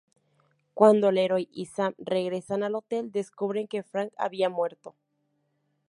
Cuando 0.73 1.11
Leroy 1.11 1.47
y 1.51 1.67
Sam 1.67 1.93
regresan 1.99 2.63
al 2.63 2.73
hotel, 2.73 3.11
descubren 3.11 3.67
que 3.67 3.83
Frank 3.83 4.11
había 4.17 4.49
muerto. 4.49 4.95